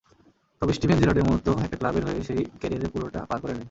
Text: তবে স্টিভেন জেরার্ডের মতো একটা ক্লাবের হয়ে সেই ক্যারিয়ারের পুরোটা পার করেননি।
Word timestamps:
তবে 0.61 0.71
স্টিভেন 0.73 0.97
জেরার্ডের 0.99 1.27
মতো 1.31 1.51
একটা 1.63 1.77
ক্লাবের 1.77 2.03
হয়ে 2.05 2.21
সেই 2.23 2.41
ক্যারিয়ারের 2.59 2.91
পুরোটা 2.93 3.19
পার 3.29 3.39
করেননি। 3.41 3.59